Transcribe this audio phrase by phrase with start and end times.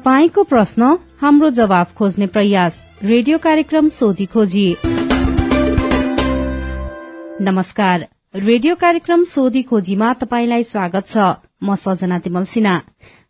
[0.00, 0.82] तपाईँको प्रश्न
[1.20, 4.76] हाम्रो जवाब खोज्ने प्रयास। रेडियो कार्यक्रम सोधी खोजी।
[7.40, 11.18] नमस्कार। रेडियो कार्यक्रम सोधी खोजीमा तपाईँलाई स्वागत छ।
[11.64, 12.80] म सजना तिमल सिन्हा।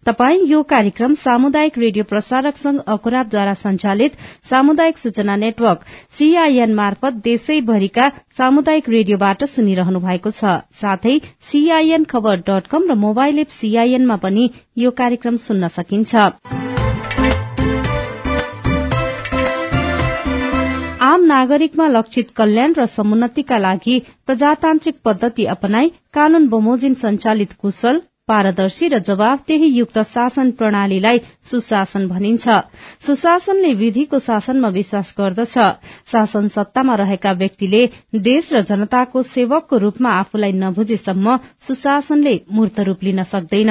[0.07, 4.15] तपाई यो कार्यक्रम सामुदायिक रेडियो प्रसारक संघ अखुराबद्वारा संचालित
[4.51, 5.85] सामुदायिक सूचना नेटवर्क
[6.19, 11.19] सीआईएन मार्फत देशैभरिका सामुदायिक रेडियोबाट सुनिरहनु भएको छ। साथै
[11.51, 16.17] सीआईएन खबर डट कम र मोबाइल एप सीआईएनमा पनि यो कार्यक्रम सुन्न सकिन्छ।
[21.05, 28.89] आम नागरिकमा लक्षित कल्याण र समुन्नतिका लागि प्रजातान्त्रिक पद्धति अपनाई कानून बमोजिम संचालित कुशल पारदर्शी
[28.89, 31.19] र जवाबदेही युक्त शासन प्रणालीलाई
[31.51, 32.47] सुशासन भनिन्छ।
[33.07, 35.55] सुशासनले विधिको शासनमा विश्वास गर्दछ।
[36.13, 37.83] शासन सत्तामा रहेका व्यक्तिले
[38.21, 41.37] देश र जनताको सेवकको रूपमा आफूलाई नबुझेसम्म
[41.67, 43.71] सुशासनले मूर्त रूप लिन सक्दैन।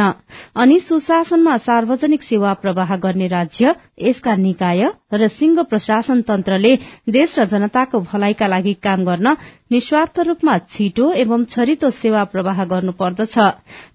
[0.56, 6.76] अनि सुशासनमा सार्वजनिक सेवा प्रवाह गर्ने राज्य यसका निकाय र सिंह प्रशासन तन्त्रले
[7.10, 9.36] देश र जनताको भलाइका लागि काम गर्न
[9.72, 13.38] निस्वार्थ रूपमा छिटो एवं छरितो सेवा प्रवाह गर्नुपर्दछ।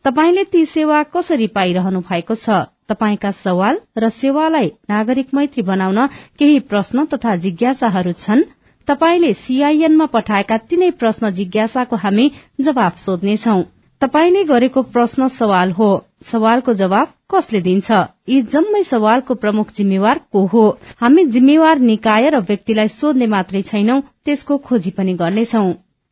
[0.04, 2.50] तपाईँले ती सेवा कसरी पाइरहनु भएको छ?
[2.88, 6.06] तपाईँका सवाल र सेवालाई नागरिक मैत्री बनाउन
[6.38, 8.42] केही प्रश्न तथा जिज्ञासाहरू छन्?
[8.88, 13.62] तपाईँले सीआईएनमा पठाएका तीनै प्रश्न जिज्ञासाको हामी जवाब सोध्नेछौ।
[14.00, 15.88] तपाईँले गरेको प्रश्न सवाल हो।
[16.30, 17.90] सवालको जवाब कसले दिन्छ?
[18.28, 20.64] यी जम्मै सवालको प्रमुख जिम्मेवार को हो?
[21.00, 25.64] हामी जिम्मेवार निकाय र व्यक्तिलाई सोध्ने मात्रै छैनौं त्यसको खोजी पनि गर्नेछौ।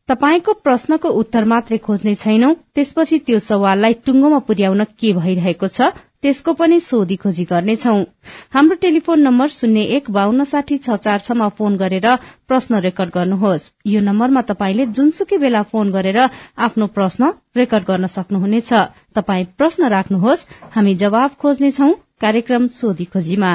[0.09, 2.53] तपाईँको प्रश्नको उत्तर मात्रै खोज्ने छैनौं?
[2.75, 5.87] त्यसपछि त्यो सवाललाई टुङ्गोमा पुर्याउन के भइरहेको छ
[6.23, 7.93] त्यसको पनि सोधी खोजी गर्नेछौ।
[8.55, 12.07] हाम्रो टेलिफोन नम्बर शून्य एक बान्न साठी छ चार छमा फोन गरेर
[12.51, 16.19] प्रश्न रेकर्ड गर्नुहोस्। यो नम्बरमा तपाईँले जुनसुकै बेला फोन गरेर
[16.67, 18.71] आफ्नो प्रश्न रेकर्ड गर्न सक्नुहुनेछ।
[19.15, 23.51] तपाई प्रश्न राख्नुहोस् हामी जवाब खोज्नेछौ कार्यक्रम सोधी खोजीमा।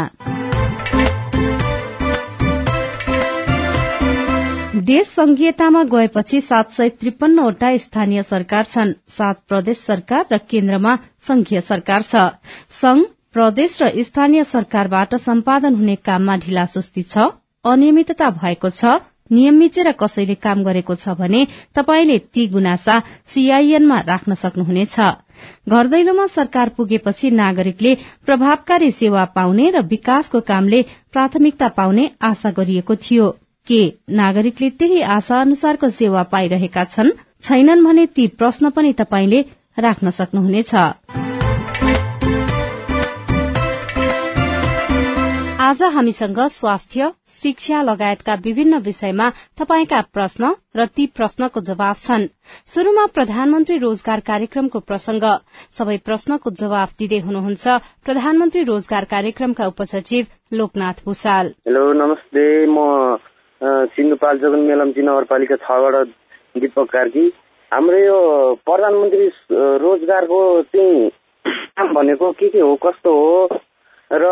[4.88, 10.94] देश संघीयतामा गएपछि सात सय त्रिपन्नवटा स्थानीय सरकार छन्। सात प्रदेश सरकार र केन्द्रमा
[11.28, 12.22] संघीय सरकार छ।
[12.72, 17.26] संघ प्रदेश र स्थानीय सरकारबाट सम्पादन हुने काममा ढिलासुस्ती छ
[17.64, 18.92] अनियमितता भएको छ
[19.30, 21.44] नियम मिचेर कसैले काम गरेको छ भने
[21.76, 22.96] तपाईँले ती गुनासा
[23.28, 24.96] सीआईएनमा राख्न सक्नुहुनेछ।
[25.68, 27.92] घर दैलोमा सरकार पुगेपछि नागरिकले
[28.24, 30.82] प्रभावकारी सेवा पाउने र विकासको कामले
[31.12, 33.28] प्राथमिकता पाउने आशा गरिएको थियो।
[33.68, 33.80] के
[34.10, 37.10] नागरिकले त्यही आशा अनुसारको सेवा पाइरहेका छन्।
[37.42, 39.40] छैनन् भने ती प्रश्न पनि तपाईँले
[39.78, 40.74] राख्न सक्नुहुनेछ।
[45.60, 52.26] आज हामीसँग स्वास्थ्य शिक्षा लगायतका विभिन्न विषयमा तपाईँका प्रश्न र ती प्रश्नको जवाब छन्।
[52.66, 55.24] शुरूमा प्रधानमन्त्री रोजगार कार्यक्रमको प्रसंग।
[55.78, 57.68] सबै प्रश्नको जवाब दिँदै हुनुहुन्छ
[58.04, 62.78] प्रधानमन्त्री रोजगार कार्यक्रमका उपसचिव लोकनाथ भूषाल। हेलो नमस्ते। म
[63.62, 66.06] सिन्धुपाल्चोक मेलम्ची नगरपालिका छबाट
[66.58, 67.26] दिपक कार्की।
[67.72, 68.18] हाम्रो यो
[68.64, 69.26] प्रधानमन्त्री
[69.82, 71.10] रोजगारको चाहिँ
[71.94, 73.58] भनेको के के हो कस्तो हो?
[74.10, 74.24] र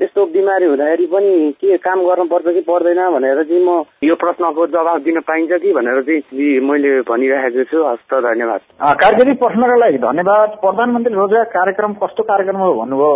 [0.00, 1.30] यस्तो बिमारी हुँदाखेरि पनि
[1.60, 6.02] के काम गर्नुपर्छ कि पर्दैन भनेर चाहिँ म यो प्रश्नको जवाब दिन पाइन्छ कि भनेर
[6.02, 12.22] चाहिँ मैले भनिरहेको छु। हस् त धन्यवाद। कार्यकारी प्रश्नका लागि धन्यवाद। प्रधानमन्त्री रोजगार कार्यक्रम कस्तो
[12.22, 13.10] कार्यक्रम हो भन्नुभयो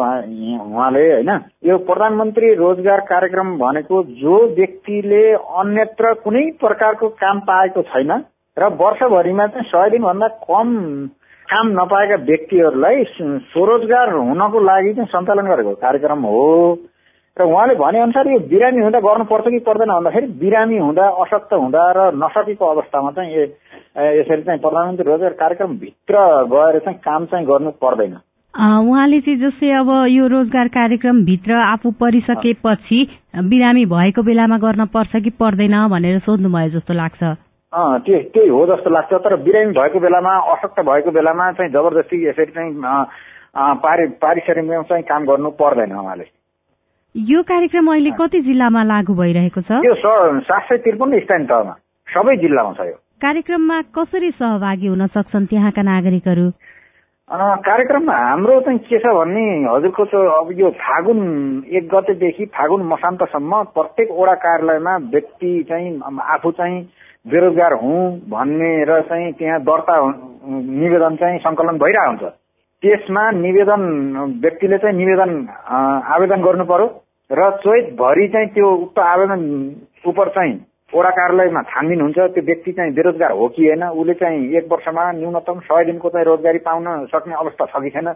[0.68, 1.30] उहाँले होइन?
[1.64, 8.12] यो प्रधानमन्त्री रोजगार कार्यक्रम भनेको जो व्यक्तिले अन्यत्र कुनै प्रकारको काम पाएको छैन
[8.56, 10.68] र वर्षभरिमा चाहिँ सय दिनभन्दा कम
[11.44, 13.04] काम नपाएका व्यक्तिहरूलाई
[13.52, 16.42] स्वरोजगार हुनको लागि चाहिँ सञ्चालन गरेको कार्यक्रम हो।
[17.36, 21.82] र उहाँले भने अनुसार यो बिरामी हुँदा गर्नुपर्छ कि पर्दैन भन्दाखेरि बिरामी हुँदा अशक्त हुँदा
[21.96, 23.34] र नसकेको अवस्थामा चाहिँ
[24.18, 26.14] यसरी चाहिँ प्रधानमन्त्री रोजगार कार्यक्रमभित्र
[26.54, 28.14] गएर चाहिँ काम चाहिँ गर्नु पर्दैन।
[28.54, 32.98] उहाँले चाहिँ जस्तै अब यो रोजगार कार्यक्रम भित्र आफू परिसकेपछि
[33.50, 37.22] बिरामी भएको बेलामा गर्न पर्छ कि पर्दैन भनेर सोध्नुभयो जस्तो लाग्छ।
[37.74, 42.52] त्यो त्यही हो जस्तो लाग्छ। तर बिरामी भएको बेलामा अशक्त भएको बेलामा चाहिँ जबरजस्ती यसरी
[42.54, 42.72] चाहिँ
[43.82, 46.26] पारि पारिश्रमिकमा चाहिँ काम गर्नु पर्दैन उहाँले।
[47.14, 49.70] यो कार्यक्रम अहिले कति जिल्लामा लागू भइरहेको छ?
[49.86, 51.74] यो सात सय त्रिपन्न स्थानीय तहमा
[52.08, 56.46] सबै जिल्लामा छ यो। कार्यक्रममा कसरी सहभागी हुन सक्छन् त्यहाँका नागरिकहरू?
[57.30, 61.20] कार्यक्रममा हाम्रो चाहिँ के छ भने हजुरको त अब यो फागुन
[61.72, 65.88] एक गतेदेखि फागुन मसान्तसम्म प्रत्येक वडा कार्यालयमा व्यक्ति चाहिँ
[66.34, 66.78] आफू चाहिँ
[67.26, 69.94] बेरोजगार हुँ भन्ने र चाहिँ त्यहाँ दर्ता
[70.44, 72.24] निवेदन चाहिँ सङ्कलन भइरहेको हुन्छ।
[72.82, 73.82] त्यसमा निवेदन
[74.42, 75.30] व्यक्तिले चाहिँ निवेदन
[76.14, 76.86] आवेदन गर्नु पर्यो
[77.30, 79.40] र चोइतभरि चाहिँ त्यो उक्त आवेदन
[80.04, 80.54] उप चाहिँ
[80.92, 85.10] वडा कार्यालयमा छानबिन हुन्छ त्यो व्यक्ति चाहिँ बेरोजगार हो कि होइन उसले चाहिँ एक वर्षमा
[85.12, 88.12] न्यूनतम सय दिनको चाहिँ रोजगारी पाउन सक्ने अवस्था छ कि छैन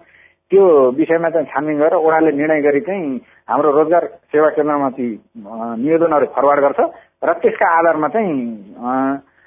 [0.53, 5.09] त्यो विषयमा चाहिँ छानबिन गरेर ओडाले निर्णय गरी चाहिँ हाम्रो रोजगार सेवा केन्द्रमा ती
[5.81, 6.81] निवेदनहरू फरवार्ड गर्छ।
[7.23, 8.35] र त्यसका आधारमा चाहिँ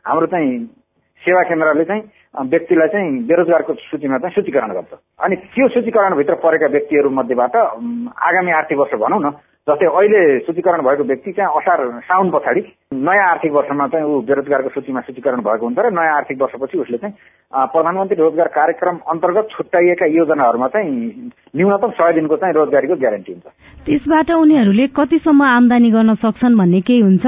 [0.06, 0.52] हाम्रो चाहिँ
[1.24, 2.04] सेवा केन्द्रले चाहिँ
[2.52, 8.78] व्यक्तिलाई चाहिँ बेरोजगारको सूचीमा चाहिँ सूचीकरण गर्छ। अनि त्यो सूचीकरणभित्र परेका व्यक्तिहरू मध्येबाट आगामी आर्थिक
[8.78, 9.32] वर्ष भनौँ न
[9.68, 11.80] जस्तै अहिले सूचीकरण भएको व्यक्ति चाहिँ असार
[12.10, 16.42] साउन पछाडि नयाँ आर्थिक वर्षमा चाहिँ ऊ बेरोजगारको सूचीमा सूचीकरण भएको हुन्छ र नयाँ आर्थिक
[16.42, 17.16] वर्षपछि उसले चाहिँ
[17.70, 20.92] प्रधानमन्त्री रोजगार कार्यक्रम अन्तर्गत छुट्याइएका योजनाहरूमा चाहिँ
[21.56, 23.48] न्यूनतम सय दिनको चाहिँ रोजगारीको ग्यारेन्टी हुन्छ।
[23.86, 27.26] त्यसबाट उनीहरूले कतिसम्म आमदानी गर्न सक्छन् भन्ने केही हुन्छ?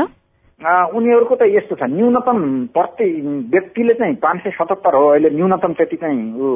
[0.63, 2.39] उनीहरूको त यस्तो छ न्यूनतम
[2.73, 3.07] प्रति
[3.51, 6.47] व्यक्तिले चाहिँ पाँच सय सतहत्तर हो अहिले न्यूनतम त्यति चाहिँ ऊ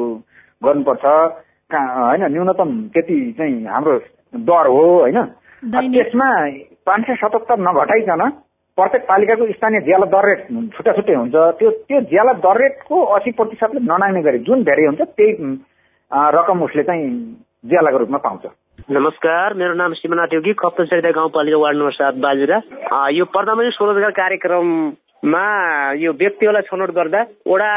[0.62, 1.04] गर्नुपर्छ।
[1.70, 3.98] होइन न्यूनतम त्यति चाहिँ हाम्रो
[4.48, 5.18] दर हो होइन।
[5.64, 6.28] त्यसमा
[6.86, 8.22] पाँच सय सतहत्तर नघटाइकन
[8.78, 10.40] प्रत्येक पालिकाको स्थानीय ज्याला दर रेट
[10.74, 15.00] छुट्टा छुट्टै हुन्छ। त्यो त्यो ज्याला दर रेटको असी प्रतिशतले ननाग्ने गरी जुन धेरै हुन्छ
[15.02, 15.32] त्यही
[16.36, 17.06] रकम उसले चाहिँ
[17.70, 18.46] ज्यालाको रूपमा पाउँछ।
[18.78, 22.56] नमस्कार मेरो नाम सिमनाथ योगी कप्तसरिता गाउँपालिका वार्ड नम्बर सात बाजुरा।
[23.10, 25.42] यो प्रधानमन्त्री स्वरोजगार कार्यक्रममा
[25.98, 27.70] यो व्यक्तिहरूलाई छनौट गर्दा वडा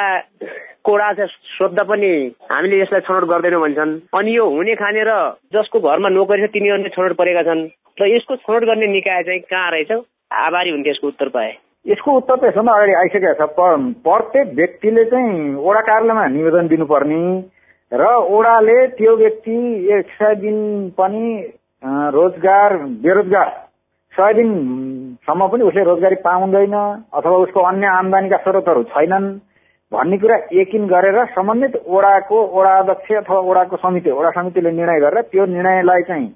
[0.86, 1.12] कोडा
[1.58, 2.12] सोद्धा पनि
[2.52, 5.12] हामीले यसलाई छनौट गर्दैनौँ भन्छन्। अनि यो हुने खाने र
[5.54, 7.68] जसको घरमा नोकरी छ तिनीहरू नै छनौट परेका छन्।
[7.98, 9.92] र यसको छनौट गर्ने निकाय चाहिँ कहाँ रहेछ?
[10.46, 11.52] आभारी हुन्थे यसको उत्तर पाए।
[11.88, 13.50] यसको उत्तर त यसमा अगाडि आइसकेको छ
[14.06, 15.34] प्रत्येक व्यक्तिले चाहिँ
[15.66, 17.22] वडा कार्यालयमा निवेदन दिनुपर्ने
[17.92, 19.56] र ओडाले त्यो व्यक्ति
[19.94, 20.58] एक सय दिन
[20.98, 21.26] पनि
[22.14, 23.50] रोजगार बेरोजगार
[24.14, 26.76] सय दिनसम्म पनि उसले रोजगारी पाउँदैन
[27.14, 29.28] अथवा उसको अन्य आमदानीका स्रोतहरू छैनन्
[29.92, 35.22] भन्ने कुरा यकिन गरेर सम्बन्धित ओडाको ओडा अध्यक्ष अथवा ओडाको समिति ओडा समितिले निर्णय गरेर
[35.28, 36.28] त्यो निर्णयलाई चाहिँ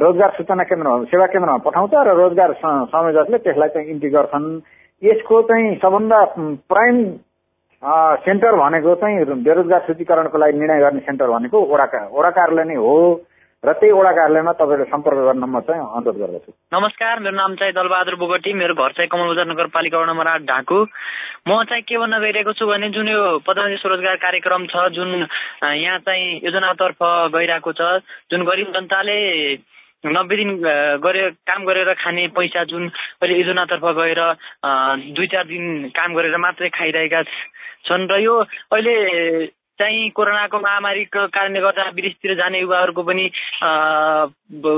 [0.00, 4.48] रोजगार सूचना केन्द्रमा सेवा केन्द्रमा पठाउँछ र रोजगार संयोजकले त्यसलाई चाहिँ इन्ट्री गर्छन्।
[5.02, 6.24] यसको चाहिँ सबभन्दा
[6.68, 6.96] प्राइम
[7.84, 12.96] सेन्टर भनेको चाहिँ बेरोजगार सूचीकरणको लागि निर्णय गर्ने सेन्टर भनेको ओडा ओडा कार्यालय नै हो
[13.64, 17.72] र त्यही ओडा कार्यालयमा तपाईँले सम्पर्क गर्न म चाहिँ अनुरोध गर्दछु। नमस्कार मेरो नाम चाहिँ
[17.76, 20.78] दलबहादुर बोगटी मेरो घर चाहिँ कमल बजार नगरपालिका वडा नम्बर आठ ढाकु।
[21.48, 25.08] म चाहिँ के भन्न गइरहेको छु भने जुन यो प्रधानमन्त्री स्वरोजगार कार्यक्रम छ जुन
[25.60, 27.00] यहाँ चाहिँ योजनातर्फ
[27.36, 27.80] गइरहेको छ
[28.32, 29.16] जुन गरिब जनताले
[30.04, 30.50] नब्बे दिन
[31.00, 32.88] गरे काम गरेर खाने पैसा जुन
[33.20, 34.20] अहिले योजनातर्फ गएर
[35.16, 37.22] दुई चार दिन काम गरेर मात्रै खाइरहेका
[37.84, 38.34] छन् र यो
[38.72, 38.96] अहिले
[39.74, 43.24] चाहिँ कोरोनाको महामारीको कारणले गर्दा विदेशतिर जाने युवाहरूको पनि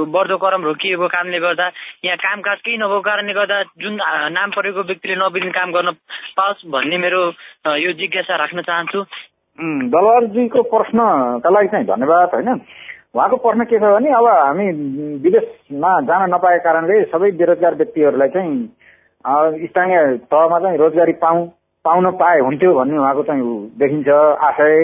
[0.08, 1.66] बढ्दो क्रम रोकिएको कारणले गर्दा
[2.04, 4.00] यहाँ कामकाज केही नभएको कारणले गर्दा जुन
[4.32, 5.90] नाम परेको व्यक्तिले नब्बे दिन काम गर्न
[6.36, 7.20] पाओस् भन्ने मेरो
[7.76, 9.00] यो जिज्ञासा राख्न चाहन्छु।
[9.92, 12.48] दलवारजीको प्रश्नका लागि चाहिँ धन्यवाद होइन?
[13.16, 14.66] उहाँको प्रश्न के छ भने अब हामी
[15.24, 20.00] विदेशमा जान नपाएको कारणले सबै बेरोजगार व्यक्तिहरूलाई चाहिँ स्थानीय
[20.32, 21.46] तहमा चाहिँ रोजगारी पाउँ।
[21.86, 23.42] पाउन पाए हुन्थ्यो भन्ने उहाँको चाहिँ
[23.78, 24.08] देखिन्छ
[24.48, 24.74] आशय।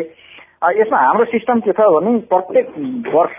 [0.72, 2.66] यसमा हाम्रो सिस्टम के छ भने प्रत्येक
[3.14, 3.38] वर्ष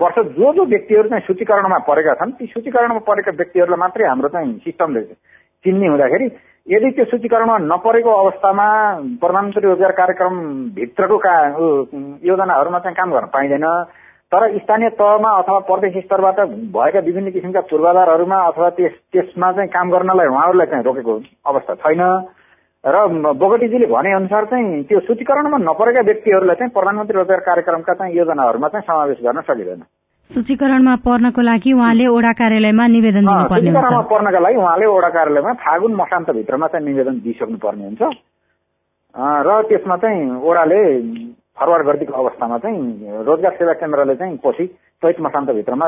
[0.00, 4.58] वर्ष जो जो व्यक्तिहरू चाहिँ सूचीकरणमा परेका छन् ती सूचीकरणमा परेका व्यक्तिहरूलाई मात्रै हाम्रो चाहिँ
[4.64, 5.02] सिस्टमले
[5.64, 6.26] चिन्ने हुँदाखेरि
[6.66, 8.66] यदि त्यो सूचीकरणमा नपरेको अवस्थामा
[9.22, 10.34] प्रधानमन्त्री रोजगार कार्यक्रम
[10.74, 11.34] भित्रको का
[12.26, 13.66] योजनाहरूमा चाहिँ काम गर्न पाइँदैन।
[14.32, 16.40] तर स्थानीय तहमा अथवा प्रदेश स्तरबाट
[16.74, 22.02] भएका विभिन्न किसिमका पूर्वाधारहरूमा अथवा त्यस त्यसमा चाहिँ काम गर्नलाई उहाँहरूलाई चाहिँ रोकेको अवस्था छैन।
[22.84, 28.68] र बोगटीजीले भने अनुसार चाहिँ त्यो सूचीकरणमा नपरेका व्यक्तिहरूलाई चाहिँ प्रधानमन्त्री रोजगार कार्यक्रमका चाहिँ योजनाहरूमा
[28.68, 29.82] चाहिँ समावेश गर्न सकिँदैन।
[30.30, 36.66] सूचीकरणमा पर्नको लागि उहाँले ओडा कार्यालयमा निवेदन सूचीकरणमा पर्नका लागि उहाँले ओडा कार्यालयमा फागुन मसान्तभित्रमा
[36.66, 38.02] चाहिँ निवेदन दिइसक्नु पर्ने हुन्छ
[39.48, 40.80] र त्यसमा चाहिँ ओडाले
[41.56, 44.66] फरवार्ड गरिदिएको अवस्थामा चाहिँ रोजगार सेवा केन्द्रले चाहिँ पछि
[45.02, 45.86] चैत मसान्तभित्रमा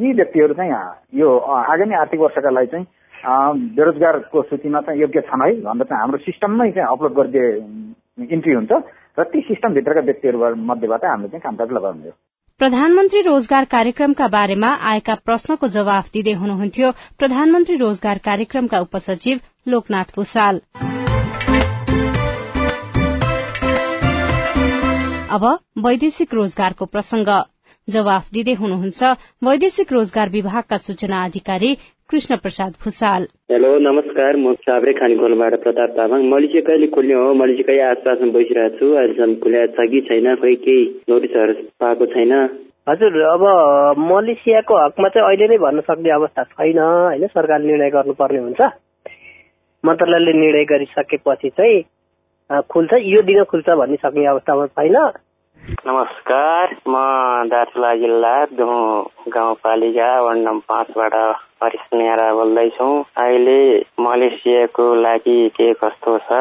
[0.00, 0.72] यी व्यक्तिहरू चाहिँ
[1.12, 2.86] यो आगामी आर्थिक वर्षका लागि चाहिँ
[3.24, 7.46] बेरोजगारको सूचीमा चाहिँ योग्य छन् है भनेर चाहिँ हाम्रो सिस्टममै चाहिँ अपलोड गरिदिए
[8.34, 8.72] इन्ट्री हुन्छ।
[9.18, 12.14] र ती सिस्टमभित्रका व्यक्तिहरू मध्येबाट हामीले चाहिँ कामकाज लगाउने हो।
[12.60, 19.36] प्रधानमन्त्री रोजगार कार्यक्रमका बारेमा आएका प्रश्नको जवाफ दिँदै हुनुहुन्थ्यो प्रधानमन्त्री रोजगार कार्यक्रमका उपसचिव
[19.68, 20.60] लोकनाथ भूषाल।
[25.30, 25.44] अब
[25.78, 27.28] वैदेशिक रोजगारको प्रसंग
[27.88, 29.10] जवाफ दिँदै हुनुहुन्छ
[29.44, 31.70] वैदेशिक रोजगार विभागका सूचना अधिकारी
[32.10, 37.32] कृष्ण प्रसाद भूषाल। हेलो नमस्कार। म चाब्रे खानेकोलबाट प्रताप तामाङ। मलेसिया कहिले खुल्ने हो?
[37.34, 42.32] मलेसिया कहिले आसपासमा बसिरहेको छु। अहिलेसम्म खुल्या छ कि छैन खोइ केही नोटिसहरू पाएको छैन।
[42.88, 43.44] हजुर अब
[44.04, 47.26] मलेसियाको हकमा चाहिँ अहिले नै भन्न सक्ने अवस्था छैन होइन?
[47.26, 48.60] सरकारले निर्णय गर्नुपर्ने हुन्छ।
[49.84, 54.96] मन्त्रालयले निर्णय गरिसकेपछि चाहिँ खुल्छ। यो दिन खुल्छ भन्ने सक्ने अवस्थामा छैन।
[55.68, 56.96] नमस्कार म
[57.48, 61.14] दार्चुला जिल्ला दुहु गाउँपालिका वार्ड नम्बर पाँचबाट
[61.62, 62.86] हरिश नेहरा बोल्दैछु।
[63.24, 63.58] अहिले
[64.00, 66.40] मलेसियाको लागि के कस्तो छ?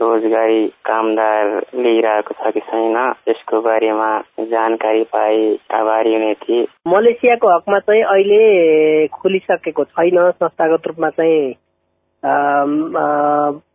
[0.00, 2.96] रोजगारी कामदार लिइरहेको छ कि छैन?
[3.28, 4.10] यसको बारेमा
[4.52, 5.40] जानकारी पाए
[5.80, 11.54] आभारी हुने थिए। मलेसियाको हकमा चाहिँ अहिले खुलिसकेको छैन। संस्थागत रूपमा चाहिँ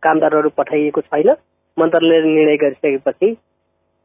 [0.06, 1.34] कामदारहरू पठाइएको छैन।
[1.76, 3.36] मन्त्रालयले निर्णय गरिसकेपछि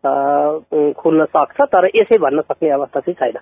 [0.06, 3.38] खुल्न सक्छ तर यसै भन्न सक्ने अवस्था चाहिँ छैन।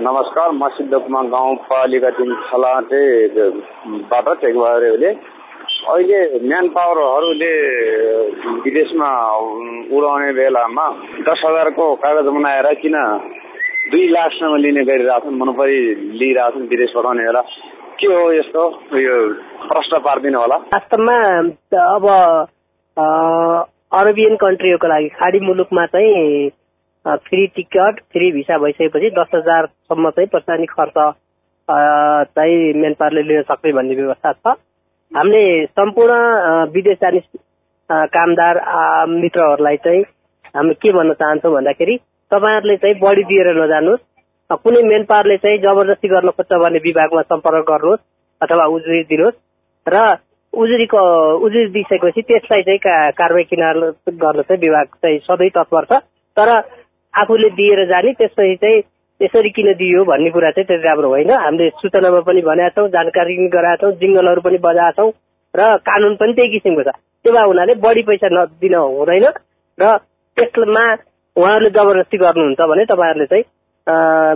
[0.00, 4.28] नमस्कार म सिद्धकुमा गाउँपालिका तिन छलाटेबाट
[5.84, 7.52] अहिले म्यान पावरहरूले
[8.64, 9.08] विदेशमा
[9.92, 10.86] उडाउने बेलामा
[11.28, 12.96] दस हजारको कागज बनाएर किन
[13.90, 15.78] दुई लाखसम्म लिने गरिरहेछन् मनोपरि
[16.20, 17.42] लिइरहेछन् विदेश पठाउने बेला?
[18.00, 18.62] के हो यस्तो?
[18.98, 19.16] यो
[19.68, 21.18] प्रश्न पारिदिनु होला। वास्तवमा
[21.94, 22.04] अब
[23.94, 26.50] अरबियन कन्ट्रीहरूको लागि। खाडी मुलुकमा चाहिँ
[27.24, 30.98] फ्री टिकट फ्री भिसा भइसकेपछि दस हजारसम्म चाहिँ प्रशासनिक खर्च
[32.30, 34.56] चाहिँ मेन पावरले लिन सक्ने भन्ने व्यवस्था छ।
[35.12, 36.14] हामीले सम्पूर्ण
[36.72, 37.20] विदेश जाने
[38.10, 38.60] कामदार
[39.10, 40.02] मित्रहरूलाई चाहिँ
[40.54, 41.96] हामी के भन्न चाहन्छौँ भन्दाखेरि
[42.30, 44.04] तपाईँहरूले चाहिँ बढी दिएर नजानुहोस्।
[44.58, 48.04] कुनै मेन पावरले चाहिँ जबरजस्ती गर्न खोज्छ भने विभागमा सम्पर्क गर्नुहोस्
[48.40, 49.38] अथवा उजुरी दिनुहोस्।
[49.86, 49.96] र
[50.56, 51.00] उजुरीको
[51.46, 53.78] उजुरी दिइसकेपछि त्यसलाई चाहिँ कारवाही किनार
[54.14, 56.00] गर्न चाहिँ विभाग चाहिँ सधैँ तत्पर छ।
[56.36, 56.48] तर
[57.14, 58.82] आफूले दिएर जाने त्यसपछि चाहिँ
[59.20, 63.36] यसरी किन दियो भन्ने कुरा चाहिँ त्यति राम्रो होइन। हामीले सूचनामा पनि भनेका छौँ जानकारी
[63.36, 65.10] पनि गराएका छौँ जिङ्गलहरू पनि बजाएका छौँ
[65.54, 66.94] र कानुन पनि त्यही किसिमको छ।
[67.24, 69.26] त्यो भए हुनाले बढी पैसा नदिन हुँदैन
[69.78, 69.96] र
[70.36, 70.84] त्यसमा
[71.36, 73.44] उहाँहरूले जबरजस्ती गर्नुहुन्छ भने तपाईँहरूले चाहिँ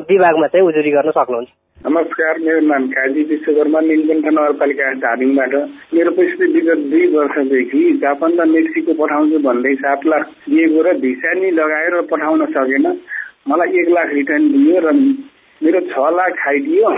[0.08, 5.52] विभागमा चाहिँ उजुरी गर्न सक्नुहुन्छ। नमस्कार मेरो नाम काजी विश्वकर्मा निलकण्ठ नगरपालिका धादिङबाट
[5.94, 11.35] मेरो पैसा विगत दुई वर्षदेखि जापान र मेक्सिको पठाउँछु भन्दै सात लाख दिएको र भिसा
[11.35, 12.87] नि लगाएर पठाउन सकेन।
[13.49, 14.94] मलाई एक लाख रिटर्न दियो र
[15.61, 16.90] मेरो छ लाख खाइदियो।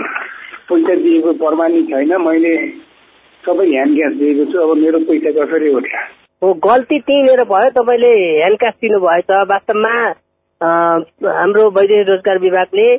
[0.71, 2.55] पैसा दिएको प्रमाणित छैन। मैले
[3.43, 6.01] सबै ह्यान्ड क्यास दिएको छु। अब मेरो पैसा कसरी उठ्ला?
[6.41, 9.93] हो गल्ती त्यहीँनिर भयो। तपाईँले ह्यान्ड क्यास दिनुभएछ वास्तवमा
[11.37, 12.89] हाम्रो वैदेशिक रोजगार विभागले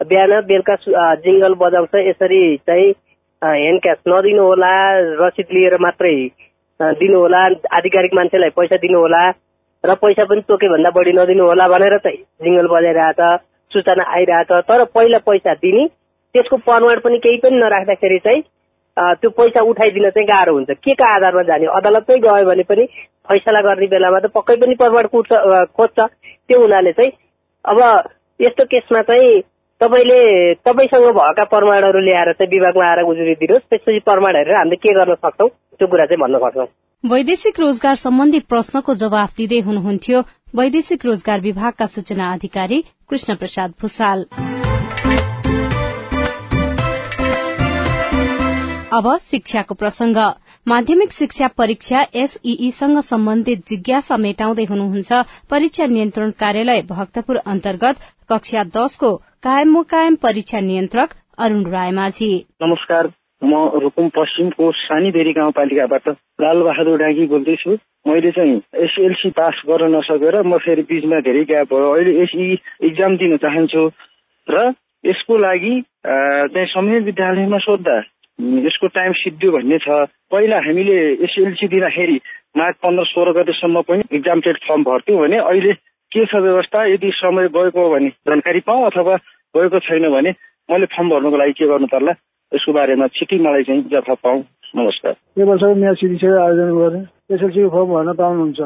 [0.00, 0.74] बिहान बेलुका
[1.24, 2.90] जिङ्गल बजाउँछ। यसरी चाहिँ
[3.42, 4.72] ह्यान्ड क्यास नदिनु होला
[5.20, 6.14] रसिद लिएर मात्रै
[6.80, 7.42] दिनु होला।
[7.76, 9.22] आधिकारिक मान्छेलाई पैसा दिनु होला
[9.84, 13.20] र पैसा पनि तोके भन्दा बढी नदिनु होला भनेर चाहिँ जिङ्गल बजाइरहेछ
[13.72, 15.86] सूचना आइरहेछ। तर पहिला पैसा दिने
[16.34, 18.42] त्यसको प्रमाण पनि केही पनि नराख्दाखेरि चाहिँ
[19.20, 21.66] त्यो पैसा उठाइदिन चाहिँ गाह्रो हुन्छ। के का आधारमा जाने?
[21.78, 22.84] अदालतमै गयो भने पनि
[23.28, 25.30] फैसला गर्ने बेलामा त पक्कै पनि प्रमाण कुट्छ
[25.76, 27.12] खोज्छ। त्यो हुनाले चाहिँ
[27.64, 27.78] अब
[28.40, 29.40] यस्तो केसमा चाहिँ
[29.80, 34.92] तपाईँले तपाईँसँग भएका प्रमाणहरू ल्याएर चाहिँ विभागमा आएर उजुरी दिनुहोस्। त्यसपछि प्रमाण हेरेर हामीले के
[34.92, 36.66] गर्न सक्छौँ त्यो कुरा चाहिँ भन्न सक्छौँ।
[37.04, 40.20] वैदेशिक रोजगार सम्बन्धी प्रश्नको जवाफ दिँदै हुनुहुन्थ्यो।
[40.56, 44.24] वैदेशिक रोजगार विभागका सूचना अधिकारी कृष्ण प्रसाद भूषाल।
[48.92, 50.16] अब शिक्षाको प्रसंग
[50.66, 57.96] माध्यमिक शिक्षा परीक्षा एसईईसँग सम्बन्धित जिज्ञासा मेटाउँदै हुनुहुन्छ परीक्षा नियन्त्रण कार्यालय भक्तपुर अन्तर्गत
[58.30, 59.10] कक्षा दशको
[59.42, 62.28] कायम मुकायम परीक्षा नियन्त्रक अरूण रायमाझी।
[62.62, 63.06] नमस्कार
[63.42, 66.08] म रूकुम पश्चिमको सानीबेरी गाउँपालिकाबाट
[66.44, 67.76] लालबहादुर डाँगी बोल्दैछु।
[68.08, 72.52] मैले चाहिँ एसएलसी पास गर्न नसकेर म फेरि बिचमा धेरै ग्याप भयो। अहिले एसई
[72.88, 73.88] इक्जाम दिन चाहन्छु
[74.48, 74.68] र
[75.04, 77.96] यसको लागि चाहिँ समय विद्यालयमा सोद्धा
[78.68, 82.20] यसको टाइम सिद्धियो भन्ने छ। पहिला हामीले एसएलसी दिँदाखेरि
[82.60, 85.72] माघ पन्ध्र सोह्र गतेसम्म पनि इक्जाम टेट फर्म भर्थ्यौँ भने अहिले
[86.12, 86.84] के छ व्यवस्था?
[86.86, 89.16] यदि समय गएको हो भने जानकारी पाऊँ अथवा
[89.54, 90.30] गएको छैन भने
[90.68, 92.12] मैले फर्म भर्नुको लागि के गर्नु पर्ला?
[92.52, 94.42] यसको बारेमा छिट्टै मलाई चाहिँ जवाफ पाऊँ।
[94.76, 97.02] नमस्कार। यो वर्षको म्याथ सिधिसकेर आयोजन गरेँ
[97.34, 98.60] एसएलसीको फर्म भर्न पाउनुहुन्छ।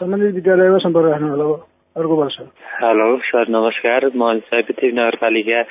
[0.00, 1.46] सम्बन्धित विद्यालयमा सम्पर्क राख्नु होला
[1.96, 2.36] अर्को वर्ष
[2.80, 5.62] हेलो सर नमस्कार। म सयपत्री नगरपालिका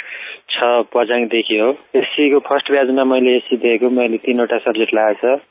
[0.53, 0.57] छ
[0.93, 1.69] बजाङदेखि हो।
[2.01, 5.41] एससीको फर्स्ट ब्याचमा मैले एससी दिएको। मैले तिनवटा सब्जेक्ट लागेको छ।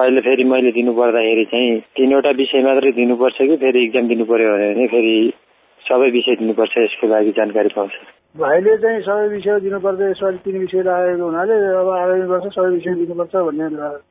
[0.00, 4.52] अहिले फेरि मैले दिनु पर्दाखेरि चाहिँ तिनवटा विषय मात्रै दिनुपर्छ कि फेरि इक्जाम दिनु पर्यो
[4.56, 5.16] भने फेरि
[5.82, 7.92] सबै विषय दिनुपर्छ यसको लागि जानकारी पाउँछ।
[8.36, 12.94] भाइले चाहिँ सबै विषय दिनुपर्छ यसपालि तिन विषय लागेको हुनाले अब आगामी वर्ष सबै विषय
[12.94, 13.68] दिनुपर्छ भन्ने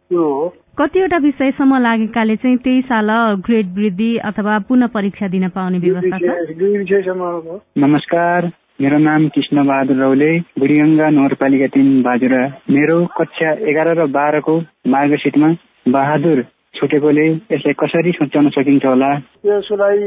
[0.10, 0.48] कुरो हो।
[0.80, 3.10] कतिवटा विषयसम्म लागेकाले चाहिँ त्यही साल
[3.48, 6.58] ग्रेड वृद्धि अथवा पुनः परीक्षा दिन पाउने व्यवस्था छ?
[6.58, 12.42] दुई विषयसम्म नमस्कार। मेरो नाम कृष्ण बहादुर रौले बुढीगङ्गा नगरपालिका तिन बाजुरा।
[12.76, 14.56] मेरो कक्षा एघार र बाह्रको
[14.92, 15.50] मार्गसिटमा
[15.96, 16.42] बहादुर
[16.76, 19.12] छुटेकोले यसलाई कसरी सच्याउन सकिन्छ होला?
[19.48, 20.02] यसलाई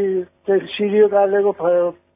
[0.77, 1.53] सिडिओ कार्यालयको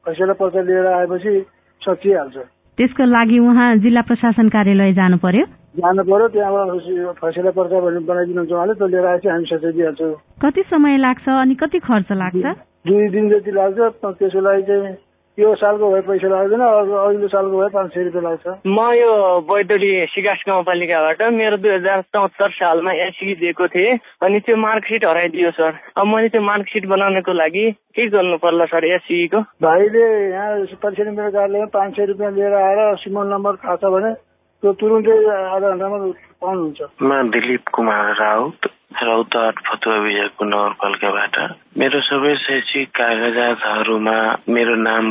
[0.05, 1.33] फैसला पत्र लिएर आएपछि
[1.81, 2.37] सकिहाल्छ।
[2.77, 5.45] त्यसको लागि उहाँ जिल्ला प्रशासन कार्यालय जानु पर्यो
[5.81, 11.25] जानु पर्यो त्यहाँबाट फैसला पर्चा बनाइदिनुहुन्छ उहाँले त्यो लिएर आएपछि हामी सच्याइदिइहाल्छौँ कति समय लाग्छ
[11.29, 12.45] अनि कति खर्च लाग्छ?
[12.87, 14.95] दुई दिन जति लाग्छ त्यसको लागि चाहिँ
[15.39, 19.13] यो सालको भए पैसा लाग्दैन अघिल्लो सालको भए पाँच सय रुपियाँ लाग्छ। म यो
[19.49, 25.51] बैतडी सिकास गाउँपालिकाबाट मेरो दुई हजार चौहत्तर सालमा एसई दिएको थिएँ अनि त्यो मार्कसिट हराइदियो
[25.57, 27.65] सर। अब मैले त्यो मार्कसिट बनाउनको लागि
[27.97, 32.95] के गर्नु पर्ला सर एसईको भाइले यहाँ परीक्षा केन्द्र कार्यालयमा पाँच सय रुपियाँ लिएर आएर
[33.01, 35.97] सिमल नम्बर थाहा छ भने त्यो तुरुन्तै आधा घन्टामा
[36.45, 38.69] पाउनुहुन्छ। म दिलीप कुमार राउत।
[39.01, 41.37] रौतहट फतुवा विजयपुर नगरपालिकाबाट
[41.77, 44.17] मेरो सबै शैक्षिक कागजातहरूमा
[44.49, 45.07] मेरो नाम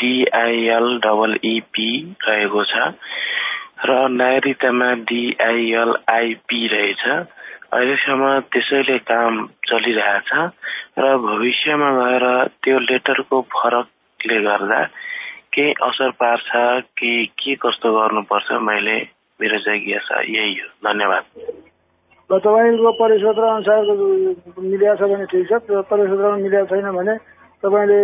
[0.00, 1.90] डिआइएल डबल इपी
[2.28, 2.92] रहेको छ
[3.84, 7.04] र नागरिकतामा डिआइएलआइपी रहेछ।
[7.72, 10.30] अहिलेसम्म त्यसैले काम चलिरहेछ
[10.98, 12.26] र भविष्यमा गएर
[12.62, 14.82] त्यो लेटरको फरकले गर्दा
[15.52, 16.48] केही असर पार्छ
[16.98, 18.96] कि के कस्तो गर्नुपर्छ मैले
[19.40, 21.24] मेरो जिज्ञासा यही हो। धन्यवाद।
[22.32, 23.80] तपाईँको परिपत्र अनुसार
[24.60, 27.16] मिलिया छ भने ठिक छ परिपत्रमा मिलिया छैन भने
[27.62, 28.00] तपाईँले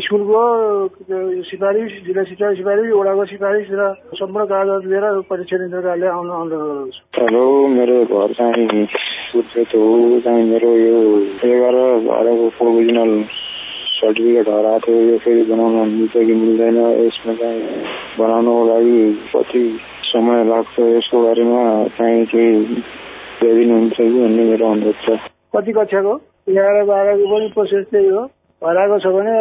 [0.00, 0.42] स्कुलको
[1.42, 7.22] सिफारिस जिल्ला शिक्षा सिफारिस वडाको सिफारिस र सम्पूर्ण कागजात लिएर परीक्षा केन्द्रकाले आउनु अनुरोध गर्दछु।
[7.22, 8.86] हेलो मेरो घर चाहिँ
[9.74, 10.98] हो। चाहिँ मेरो यो
[11.48, 13.12] एघार बाह्रको प्रोभिजनल
[13.96, 17.62] सर्टिफिकेट हराएको थियो यो फेरि बनाउन मिल्छ कि मिल्दैन यसमा चाहिँ
[18.18, 18.98] बनाउनको लागि
[19.36, 19.64] कति
[20.06, 21.62] समय लाग्छ यसको बारेमा
[21.96, 22.52] चाहिँ केही
[23.42, 25.18] ल्याइदिनुहुन्छ कि भन्ने मेरो अनुरोध छ।
[25.56, 26.14] कति कक्षाको?
[26.48, 28.22] एघार बाह्रको पनि प्रोसेस त्यही हो।
[28.62, 29.34] हराएको छ भने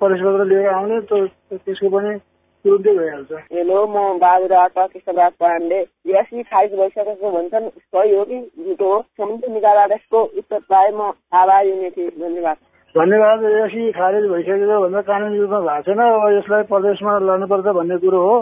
[0.00, 2.16] पत्र लिएर आउने त्यसको पनि
[2.64, 5.78] तुरुन्तै भइहाल्छ। हेलो म बाजुराबाट कृष्णराज पाण्डे।
[6.20, 8.98] एसी फाइभ भइसकेको भन्छन् सही हो कि झुटो हो?
[9.18, 12.56] समुद्र निकायबाट यसको उत्तर पाए म। आभारी हुने थिएँ धन्यवाद।
[12.94, 18.20] धन्यवाद एसी खारेज भइसकेको भन्दा कानुनी रूपमा भएको छैन अब यसलाई प्रदेशमा लानुपर्छ भन्ने कुरो
[18.26, 18.36] हो।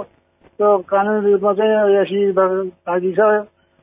[0.58, 3.20] त्यो कानुनी रूपमा चाहिँ एसी बाँकी छ।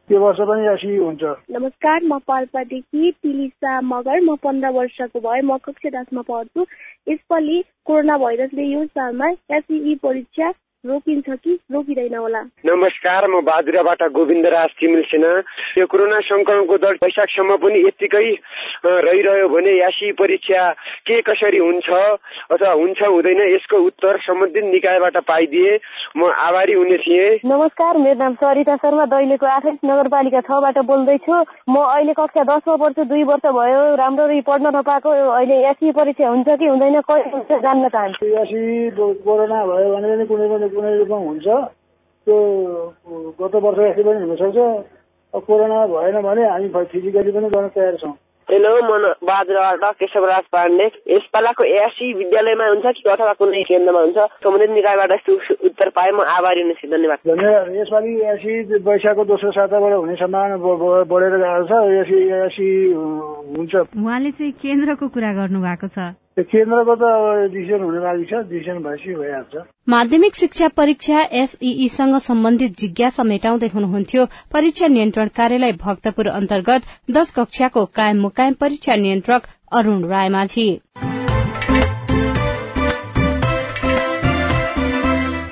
[0.10, 5.58] त्यो वर्ष पनि एसी हुन्छ। नमस्कार म पाल्पादेखि तिलिसा मगर। म पन्ध्र वर्षको भए म
[5.68, 6.66] कक्षा दसमा पढ्छु।
[7.12, 10.52] यसपालि कोरोना भाइरसले यो सालमा एसई परीक्षा
[10.86, 11.54] रोकिन्छ कि?
[11.72, 15.32] रोकिँदैन होला। नमस्कार म बाजुराबाट गोविन्द राज तिमिल सेना
[15.78, 18.26] यो कोरोना संक्रमणको दर वैशाखसम्म पनि यत्तिकै
[19.06, 20.62] रहिरह्यो भने यासी परीक्षा
[21.06, 21.90] के कसरी हुन्छ?
[22.50, 25.78] अथवा हुन्छ हुँदैन यसको उत्तर सम्बन्धित निकायबाट पाइदिए
[26.18, 31.34] म आभारी हुने थिएँ। नमस्कार मेरो नाम सरिता शर्मा दैलेको आठैस नगरपालिका छबाट बोल्दैछु।
[31.70, 36.50] म अहिले कक्षा दसमा पढ्छु दुई वर्ष भयो राम्ररी पढ्न नपाएको अहिले एसी परीक्षा हुन्छ
[36.58, 38.26] कि हुँदैन कहिले हुन्छ जान्न चाहन्छु।
[39.22, 41.48] कोरोना भयो भने कुनै कुनै रूपमा हुन्छ।
[42.28, 42.38] त्यो
[43.40, 44.58] गत वर्ष जस्तै पनि हुनसक्छ।
[45.48, 48.16] कोरोना भएन भने हामी फिजिकली पनि गर्न तयार छौँ।
[48.50, 54.20] हेलो म बाजुराबाट केशवराज पाण्डे। यसपालाको एएससी विद्यालयमा हुन्छ कि अथवा कुनै केन्द्रमा हुन्छ?
[54.44, 55.12] सम्बन्धित निकायबाट
[55.72, 60.58] उत्तर पाए। म आभारी हुनेछु। धन्यवाद। धन्यवाद। यसपालि एएससी वैशाखको दोस्रो साताबाट हुने सम्भावना
[61.08, 62.70] बढेर गएको छ एएससी एएससी
[63.56, 70.68] हुन्छ। उहाँले चाहिँ केन्द्रको कुरा गर्नु भएको छ। डिसिजन छ डिसिजन भएपछि भइहाल्छ। माध्यमिक शिक्षा
[70.68, 78.54] परीक्षा एसईईसँग सम्बन्धित जिज्ञासा मेटाउँदै हुनुहुन्थ्यो। परीक्षा नियन्त्रण कार्यालय भक्तपुर अन्तर्गत दश कक्षाको कायम मुकायम
[78.54, 80.82] परीक्षा नियन्त्रक अरूण रायमाझी।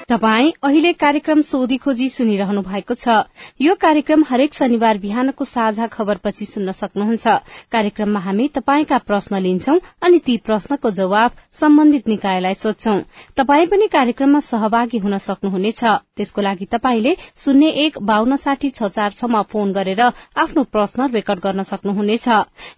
[0.09, 3.29] तपाई अहिले कार्यक्रम सोधी खोजी सुनिरहनु भएको छ।
[3.61, 7.27] यो कार्यक्रम हरेक शनिबार बिहानको साझा खबरपछि सुन्न सक्नुहुन्छ।
[7.69, 12.97] कार्यक्रममा हामी तपाईँका प्रश्न लिन्छौं अनि ती प्रश्नको जवाब सम्बन्धित निकायलाई सोध्छौं।
[13.37, 15.83] तपाई पनि कार्यक्रममा सहभागी हुन सक्नुहुनेछ।
[16.17, 21.39] त्यसको लागि तपाईँले शून्य एक बान्न साठी छ चार छमा फोन गरेर आफ्नो प्रश्न रेकर्ड
[21.39, 22.27] गर्न सक्नुहुनेछ।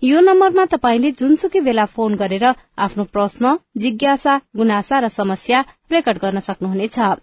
[0.03, 6.39] यो नम्बरमा तपाईँले जुनसुकै बेला फोन गरेर आफ्नो प्रश्न जिज्ञासा गुनासा र समस्या रेकर्ड गर्न
[6.41, 7.20] सक्नुहुनेछ।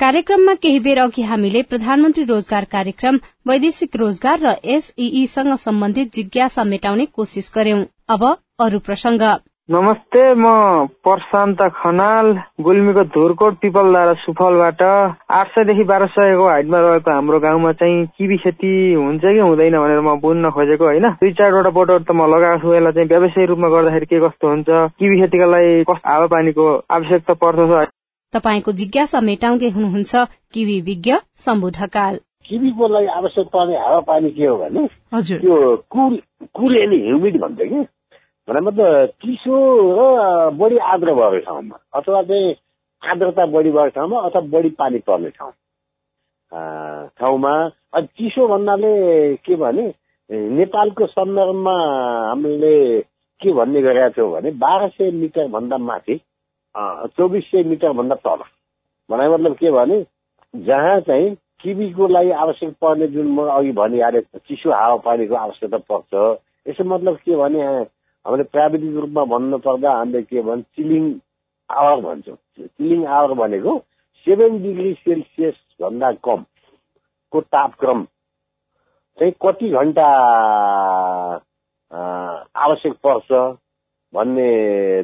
[0.00, 3.18] कार्यक्रममा केही बेर अघि हामीले प्रधानमन्त्री रोजगार कार्यक्रम
[3.50, 7.82] वैदेशिक रोजगार र एसईईसँग सम्बन्धित जिज्ञासा मेटाउने कोशिश गर्यौं
[8.18, 8.28] अब
[8.68, 9.28] अरू प्रसंग
[9.68, 10.46] नमस्ते म
[11.02, 12.26] प्रशान्त खनाल
[12.62, 18.70] गुल्मीको धुरकोट पिपलदारा सुफलबाट आठ सयदेखि बाह्र सयको हाइटमा रहेको हाम्रो गाउँमा चाहिँ किबी खेती
[18.94, 22.74] हुन्छ कि हुँदैन भनेर म बुझ्न खोजेको होइन। दुई चारवटा बोटहरू त म लगाएको छु
[22.74, 24.68] यसलाई चाहिँ व्यवसायिक रूपमा गर्दाखेरि के कस्तो हुन्छ
[25.02, 26.66] किबी खेतीका लागि कस्तो हावापानीको
[26.98, 27.90] आवश्यकता पर्दछ
[28.32, 30.14] तपाईँको जिज्ञासा मेटाउँदै हुनुहुन्छ
[30.54, 32.14] किवी विज्ञ शम्भु ढकाल।
[32.46, 36.18] किवीको लागि आवश्यक पर्ने हावापानी के हो भने हजुर। त्यो कुल
[36.54, 37.84] कुल एन्ड ह्युमिड भन्छ कि?
[38.48, 39.56] भने मतलब चिसो
[39.98, 42.54] र बढी आर्द्र भएको ठाउँमा अथवा चाहिँ
[43.02, 45.52] आर्द्रता बढी भएको ठाउँमा अथवा बढी पानी पर्ने ठाउँ।
[47.18, 47.52] ठाउँमा
[47.98, 48.92] चिसो भन्नाले
[49.46, 49.86] के भने
[50.30, 51.74] नेपालको सन्दर्भमा
[52.28, 53.00] हामीले
[53.40, 56.20] के भन्ने गरेका थियौँ भने बाह्र सय मिटरभन्दा माथि
[57.16, 58.42] चौबिस सय मिटरभन्दा तल।
[59.10, 60.04] भने मतलब के भने
[60.54, 66.14] जहाँ चाहिँ किबीको लागि आवश्यक पर्ने जुन म अघि भनिहालेको चिसो हावापानीको आवश्यकता पर्छ।
[66.66, 67.60] यसो मतलब के भने
[68.26, 71.04] हामीले प्राविधिक रूपमा भन्नु पर्दा हामीले के भन्छ चिलिङ
[71.70, 73.78] आवर भन्छौँ। चिलिङ आवर भनेको
[74.26, 78.04] सेभेन डिग्री सेल्सियस भन्दा कमको तापक्रम
[79.18, 80.06] चाहिँ कति घन्टा
[82.56, 83.32] आवश्यक पर्छ
[84.12, 84.48] भन्ने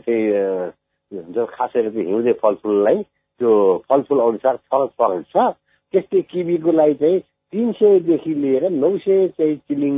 [0.01, 3.03] चाहिँ खास गरी चाहिँ हिउँदे फलफुललाई
[3.41, 3.53] त्यो
[3.89, 5.47] फलफुल अनुसार फरक फरक छ
[5.95, 7.21] त्यस्तै किबीको लागि चाहिँ
[7.53, 9.97] तिन सयदेखि लिएर नौ सय चाहिँ चिलिङ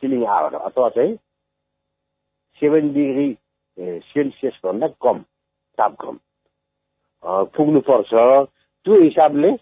[0.00, 1.16] चिलिङ आवर अथवा चाहिँ
[2.62, 3.28] सेभेन डिग्री
[3.78, 5.18] सेल्सियसभन्दा कम
[5.78, 6.18] तापक्रम
[7.52, 9.52] पुग्नुपर्छ त्यो हिसाबले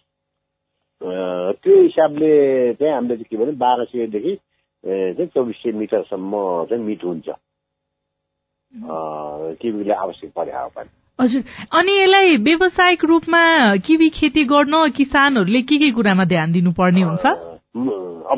[1.02, 2.30] त्यो हिसाबले
[2.74, 4.36] चाहिँ हामीले चाहिँ के भने बाह्र सयदेखि
[4.84, 6.32] चाहिँ चौबिस सय मिटरसम्म
[6.64, 7.28] चाहिँ मिट हुन्छ
[9.58, 13.42] किवीले आवश्यक परे हावापानी हजुर अनि यसलाई व्यावसायिक रूपमा
[13.86, 17.26] किवी खेती गर्न किसानहरूले के के कुरामा ध्यान दिनुपर्ने हुन्छ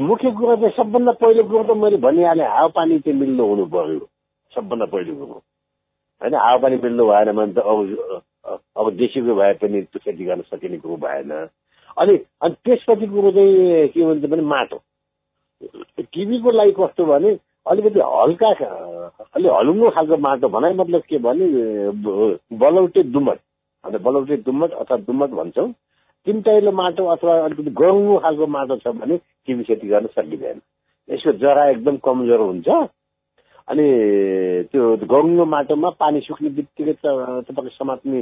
[0.03, 4.09] मुख्य कुरो चाहिँ सबभन्दा पहिलो कुरो त मैले भनिहालेँ हावापानी चाहिँ मिल्नु हुनु पर्यो
[4.55, 5.43] सबभन्दा पहिलो कुरो
[6.23, 8.23] होइन हावापानी मिल्नु भएन भने त अब
[8.77, 11.31] अब देशीको भए पनि त्यो खेती गर्न सकिने कुरो भएन।
[11.97, 14.79] अनि अनि त्यसपछि कुरो चाहिँ के भन्छ भने माटो।
[16.13, 17.31] किवीको लागि कस्तो भने
[17.71, 18.49] अलिकति हल्का
[19.37, 21.47] अलि हलुङ्गो खालको माटो भनाइ मतलब के भने
[22.59, 23.39] बलौटे दुमट
[23.85, 25.69] अन्त बलौटे दुमट अथवा दुमट भन्छौँ।
[26.27, 30.61] तिनटाइलो माटो अथवा अलिकति गहुँगो खालको माटो छ भने किवी खेती गर्न सकिँदैन।
[31.09, 32.69] यसको जरा एकदम कमजोर हुन्छ।
[33.73, 33.89] अनि
[34.73, 38.21] त्यो गहुँगो माटोमा पानी सुक्ने बित्तिकै तपाईँको समात्ने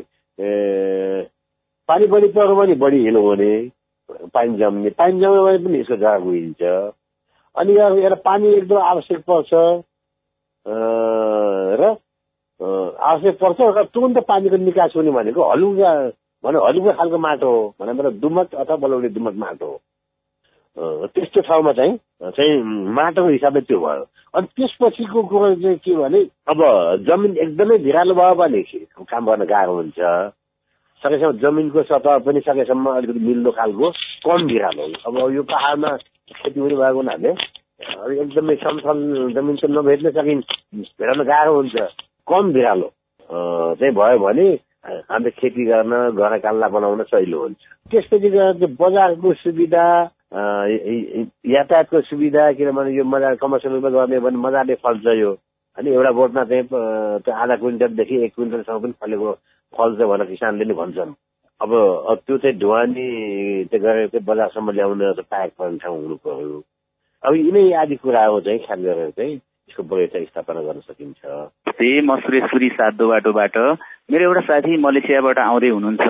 [1.89, 3.53] पानी बढी पर्यो भने बढी हिलो हुने
[4.35, 6.63] पानी जम्ने। पानी जम्यो भने पनि यसको जरा गइन्छ
[7.57, 9.51] अनि एउटा पानी एकदम आवश्यक पर्छ।
[11.81, 11.83] र
[13.11, 15.93] आवश्यक पर्छ र तुरन्त पानीको निकास हुने भनेको हलुङ्गा
[16.45, 19.77] भने हलुङ्गा खालको माटो हो। भने दुमट अथवा बलौडी दुमट माटो हो।
[20.79, 21.97] त्यस्तो ठाउँमा चाहिँ
[22.37, 22.63] चाहिँ
[22.95, 24.05] माटोको हिसाबले त्यो भयो।
[24.35, 26.61] अनि त्यसपछिको कुरो चाहिँ के भने अब
[27.07, 28.63] जमिन एकदमै भिरालो भयो भने
[29.11, 29.99] काम गर्न गाह्रो हुन्छ।
[31.03, 33.91] सकेसम्म जमिनको सतह पनि सकेसम्म अलिकति मिल्दो खालको
[34.27, 37.31] कम भिरालो अब यो पहाडमा खेती पनि भएको हुनाले
[38.21, 38.99] एकदमै समथल
[39.35, 40.43] जमिन त नभेट्न सकिन्
[41.01, 41.77] भेटाउन गाह्रो हुन्छ।
[42.29, 42.89] कम भिरालो
[43.81, 44.49] चाहिँ भयो भने
[45.11, 49.87] हामीले खेती गर्न घर काल्ला बनाउन सहिलो हुन्छ। त्यसपछि गएर बजारको सुविधा
[50.33, 55.31] यातायातको सुविधा किनभने यो मजा कमर्सियल रूपमा गर्ने भने मजाले फल्छ यो।
[55.77, 59.33] होइन एउटा बोटमा चाहिँ त्यो आधा क्विन्टलदेखि एक क्विन्टलसम्म पनि फलेको
[59.75, 61.13] फल्छ भनेर किसानले नि भन्छन्।
[61.61, 61.71] अब
[62.27, 63.07] त्यो चाहिँ ढुवानी
[63.71, 66.63] त्यो गरेर चाहिँ बजारसम्म ल्याउन पाएको पर्ने ठाउँ हुनु पर्यो
[67.23, 71.21] अब यिनै आदि कुरा हो चाहिँ ख्याल गरेर चाहिँ यसको बगैँचा स्थापना गर्न सकिन्छ।
[71.69, 73.57] त्यही म सुरेशपुरी सातो बाटोबाट।
[74.11, 76.07] मेरो एउटा साथी मलेसियाबाट आउँदै हुनुहुन्छ।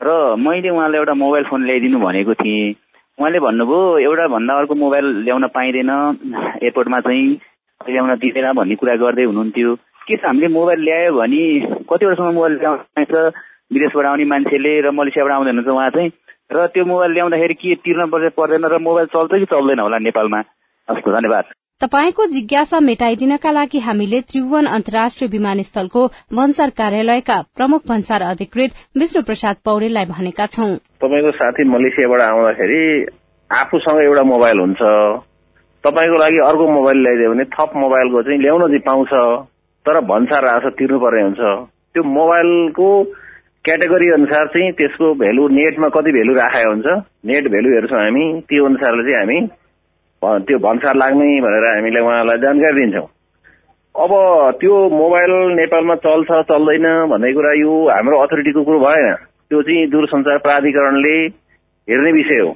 [0.00, 0.08] र
[0.40, 2.74] मैले उहाँलाई एउटा मोबाइल फोन ल्याइदिनु भनेको थिएँ।
[3.18, 5.90] उहाँले भन्नुभयो एउटा भन्दा अर्को मोबाइल ल्याउन पाइँदैन
[6.62, 7.26] एयरपोर्टमा चाहिँ
[7.80, 9.74] ल्याउन दिँदैन भन्ने कुरा गर्दै हुनुहुन्थ्यो।
[10.06, 11.42] के छ हामीले मोबाइल ल्यायो भने
[11.90, 13.14] कतिवटासम्म मोबाइल ल्याउन पाइन्छ?
[13.74, 16.10] विदेशबाट आउने मान्छेले र मलेसियाबाट आउँदै हुनुहुन्छ उहाँ चाहिँ।
[16.54, 20.40] र त्यो मोबाइल ल्याउँदाखेरि के तिर्न पर्छ पर्दैन र मोबाइल चल्छ कि चल्दैन होला नेपालमा?
[20.88, 21.44] हस् धन्यवाद।
[21.80, 26.00] तपाईँको जिज्ञासा मेटाइदिनका लागि हामीले त्रिभुवन अन्तर्राष्ट्रिय विमानस्थलको
[26.34, 32.80] भन्सार कार्यालयका प्रमुख भन्सार अधिकृत विष्णु प्रसाद पौडेललाई भनेका छौं। तपाईँको साथी मलेसियाबाट आउँदाखेरि
[33.50, 34.80] आफूसँग एउटा मोबाइल हुन्छ।
[35.84, 39.14] तपाईँको लागि अर्को मोबाइल ल्याइदियो भने थप मोबाइलको चाहिँ ल्याउन चाहिँ पाउँछ
[39.86, 41.42] तर भन्सार राजस्व तिर्नु पर्ने हुन्छ।
[41.94, 42.90] त्यो मोबाइलको
[43.64, 46.98] क्याटेगोरी अनुसार चाहिँ त्यसको भेल्यु नेटमा कति भेल्यु राखेको हुन्छ
[47.30, 49.40] नेट भेल्यु हेर्छौँ हामी त्यो अनुसारले चाहिँ हामी
[50.22, 53.06] त्यो भन्सार लाग्ने भनेर हामीले उहाँलाई जानकारी दिन्छौँ।
[53.94, 54.12] अब
[54.60, 59.14] त्यो मोबाइल नेपालमा चल्छ चल्दैन भन्ने कुरा यो हाम्रो अथोरिटीको कुरो भएन।
[59.50, 61.16] त्यो चाहिँ दूरसञ्चार प्राधिकरणले
[61.88, 62.50] हेर्ने विषय हो।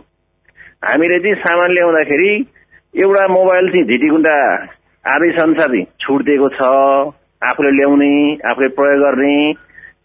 [0.84, 2.32] हामीले चाहिँ सामान ल्याउँदाखेरि
[2.94, 4.36] एउटा मोबाइल चाहिँ झिटिकुन्डा
[5.04, 6.62] आदेश अनुसार छुट दिएको छ
[7.42, 8.12] आफूले ल्याउने
[8.50, 9.34] आफूले प्रयोग गर्ने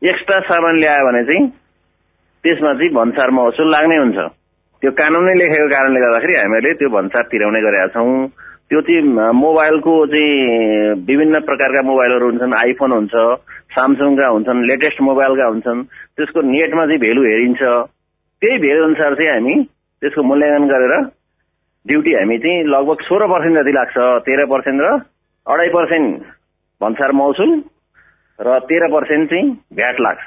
[0.09, 1.47] एक्स्ट्रा सामान ल्यायो भने चाहिँ
[2.43, 4.17] त्यसमा चाहिँ भन्सार महसुल लाग्ने हुन्छ।
[4.81, 8.27] त्यो कानुनले लेखेको कारणले गर्दाखेरि हामीले त्यो भन्सार तिराउने गरेका छौँ।
[8.69, 9.01] त्यो चाहिँ
[9.33, 13.15] मोबाइलको चाहिँ विभिन्न प्रकारका मोबाइलहरू हुन्छन् आइफोन हुन्छ
[13.73, 15.83] सामसङका हुन्छन् लेटेस्ट मोबाइलका हुन्छन्।
[16.17, 17.61] त्यसको नेटमा चाहिँ भेल्यु हेरिन्छ।
[18.41, 19.55] त्यही भेल्यु अनुसार चाहिँ हामी
[20.01, 20.93] त्यसको मूल्याङ्कन गरेर
[21.85, 24.89] ड्युटी हामी चाहिँ लगभग सोह्र पर्सेन्ट जति लाग्छ तेह्र पर्सेन्ट र
[25.45, 26.07] अढाई पर्सेन्ट
[26.81, 27.51] भन्सार महसुल
[28.39, 30.25] र तेह्र पर्सेन्ट चाहिँ भ्याट लाग्छ।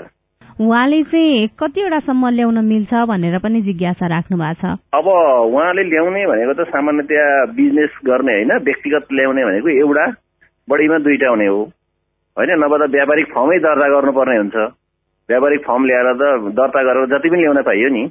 [0.61, 4.77] उहाँले चाहिँ कतिवटासम्म ल्याउन मिल्छ भनेर पनि जिज्ञासा राख्नु भएको छ?
[4.93, 7.25] अब उहाँले ल्याउने भनेको त सामान्यतया
[7.57, 10.05] बिजनेस गर्ने होइन व्यक्तिगत ल्याउने भनेको एउटा
[10.69, 11.63] बढीमा दुईटा हुने हो।
[12.37, 14.57] होइन नभए त व्यापारिक फर्मै दर्ता गर्नुपर्ने हुन्छ।
[15.29, 18.05] व्यापारिक फर्म ल्याएर त दर्ता गरेर जति पनि ल्याउन पाइयो नि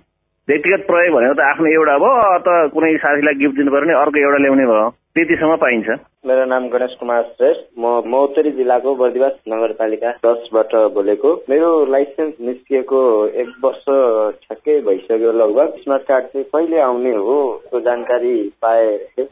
[0.48, 4.18] व्यक्तिगत प्रयोग भनेको त आफ्नो एउटा भयो त कुनै साथीलाई गिफ्ट दिनु पर्यो भने अर्को
[4.26, 5.90] एउटा ल्याउने भयो त्यतिसम्म पाइन्छ।
[6.26, 13.00] मेरो नाम गणेश कुमार श्रेष्ठ। म मौतरी जिल्लाको बर्दिवास नगरपालिका दसबाट बोलेको। मेरो लाइसेन्स निस्किएको
[13.42, 13.86] एक वर्ष
[14.38, 17.38] ठ्याक्कै भइसक्यो लगभग। स्मार्ट कार्ड चाहिँ कहिले आउने हो
[17.70, 19.26] त्यो जानकारी पाए।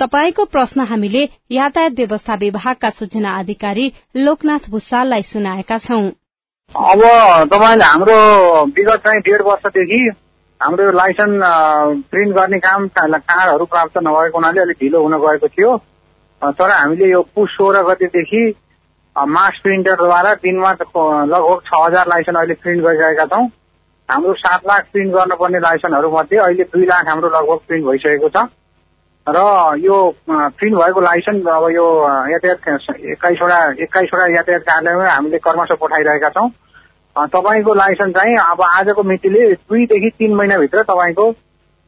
[0.00, 3.86] तपाईँको प्रश्न हामीले यातायात व्यवस्था विभागका सूचना अधिकारी
[4.18, 6.04] लोकनाथ भूषाललाई सुनाएका छौं।
[6.74, 7.06] अब
[7.54, 8.18] तपाईँले हाम्रो
[8.74, 10.02] विगत चाहिँ डेढ वर्षदेखि
[10.60, 11.42] हाम्रो लाइसेन्स
[12.10, 15.80] प्रिन्ट गर्ने काम कार्डहरू प्राप्त नभएको हुनाले अलिक ढिलो हुन गएको थियो।
[16.42, 18.42] तर हामीले यो पुस सोह्र गतिदेखि
[19.16, 23.46] मास प्रिन्टरद्वारा दिनमा लगभग छ हजार लाइसेन्स अहिले प्रिन्ट गरिरहेका छौँ।
[24.08, 28.44] हाम्रो सात लाख प्रिन्ट गर्नुपर्ने लाइसेन्सहरू मध्ये अहिले दुई लाख हाम्रो लगभग प्रिन्ट भइसकेको छ।
[29.26, 29.38] र
[29.80, 29.96] यो
[30.28, 31.86] प्रिन्ट भएको लाइसेन्स अब यो
[32.30, 32.68] यातायात
[33.12, 36.48] एक्काइसवटा एक्काइसवटा यातायात कार्यालयमा हामीले कर्मश पठाइरहेका छौँ।
[37.16, 41.30] तपाईँको लाइसेन्स चाहिँ अब आजको मितिले दुईदेखि तिन महिनाभित्र तपाईँको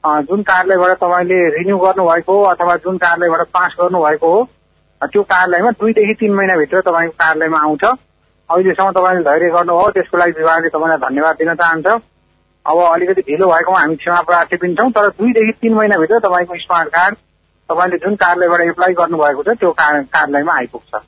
[0.06, 4.42] जुन कार्यालयबाट तपाईँले रिन्यू गर्नुभएको हो अथवा जुन कार्यालयबाट पास गर्नुभएको हो
[5.02, 10.68] त्यो कार्यालयमा दुईदेखि तिन महिनाभित्र तपाईँको कार्यालयमा आउँछ। अहिलेसम्म तपाईँले धैर्य गर्नुभयो त्यसको लागि विभागले
[10.68, 11.86] तपाईँलाई धन्यवाद दिन चाहन्छ।
[12.66, 16.88] अब अलिकति ढिलो भएकोमा हामी क्षमा प्रार्थी पनि छौँ तर दुईदेखि तिन महिनाभित्र तपाईँको स्मार्ट
[16.88, 17.14] कार्ड
[17.68, 21.02] तपाईँले जुन कार्यालयबाट एप्लाई गर्नुभएको छ त्यो कार्यालयमा आइपुग्छ।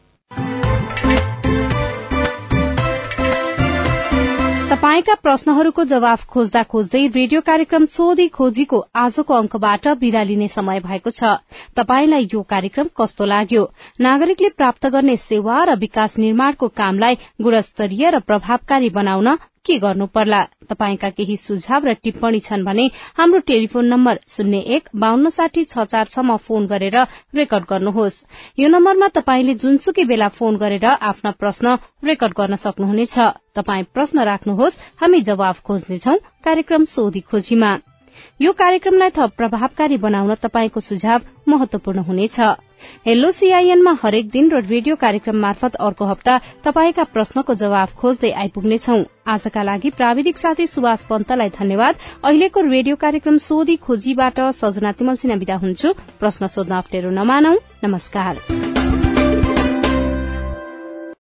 [4.79, 11.11] तपाईँका प्रश्नहरूको जवाफ खोज्दा खोज्दै रेडियो कार्यक्रम सोधी खोजीको आजको अंकबाट विदा लिने समय भएको
[11.11, 11.31] छ।
[11.77, 13.65] तपाईँलाई यो कार्यक्रम कस्तो लाग्यो?
[14.01, 19.35] नागरिकले प्राप्त गर्ने सेवा र विकास निर्माणको कामलाई गुणस्तरीय र प्रभावकारी बनाउन
[19.69, 20.41] के गर्नु पर्ला?
[20.71, 22.85] तपाईँका केही सुझाव र टिप्पणी छन् भने
[23.19, 26.97] हाम्रो टेलिफोन नम्बर शून्य एक बान्न साठी छ चार छमा फोन गरेर
[27.35, 28.23] रेकर्ड गर्नुहोस्।
[28.59, 33.19] यो नम्बरमा तपाईँले जुनसुकै बेला फोन गरेर आफ्ना प्रश्न रेकर्ड गर्न सक्नुहुनेछ।
[33.57, 37.71] तपाई प्रश्न राख्नुहोस् हामी जवाफ खोज्नेछौ कार्यक्रम सोधी खोजीमा।
[38.41, 42.41] यो कार्यक्रमलाई थप प्रभावकारी बनाउन तपाईँको सुझाव महत्वपूर्ण हुनेछ।
[43.07, 48.99] हेलो सीआईएनमा हरेक दिन र रेडियो कार्यक्रम मार्फत अर्को हप्ता तपाईँका प्रश्नको जवाफ खोज्दै आइपुग्नेछौ।
[49.27, 55.39] आजका लागि प्राविधिक साथी सुभाष पन्तलाई धन्यवाद। अहिलेको रेडियो कार्यक्रम सोधी खोजीबाट सजना तिमल सिन्हा
[55.39, 58.88] विदा हुन्छु। प्रश्न सोध्न अप्ठ्यारो नमानौ। नमस्कार।